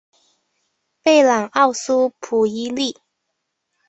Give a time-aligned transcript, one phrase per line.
[1.03, 2.97] 贝朗奥苏普伊利。